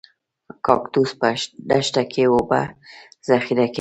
کاکتوس 0.65 1.11
په 1.19 1.27
دښته 1.69 2.03
کې 2.11 2.23
اوبه 2.31 2.61
ذخیره 3.29 3.65
کوي 3.65 3.69